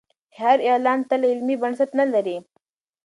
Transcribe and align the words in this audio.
هر 0.39 0.57
اعلان 0.69 0.99
تل 1.09 1.21
علمي 1.29 1.55
بنسټ 1.61 1.89
نه 1.99 2.05
لري. 2.13 2.37